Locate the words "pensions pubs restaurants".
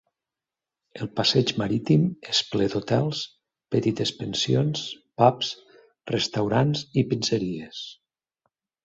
4.21-6.83